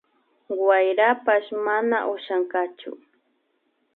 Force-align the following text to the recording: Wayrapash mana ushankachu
Wayrapash 0.65 1.47
mana 1.65 1.97
ushankachu 2.13 2.91